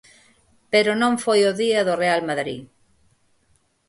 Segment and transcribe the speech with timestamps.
[0.71, 2.61] Pero non foi o día do Real Madrid.